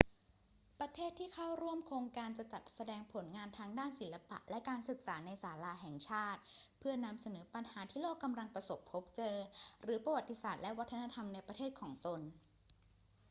[0.79, 6.41] ประเทศที่เข้าร่วมโครงการจะจัดแสดงผลงานทางด้านศิลปะและการศึกษาในศาลาแห่งชาติ
[6.79, 9.35] เพื่อนำเสนอปัญหาที่โลกกำลังประสบพบเจอ
[9.83, 12.19] หรือประวัติศาสตร์และวัฒนธรรมในประเทศของตน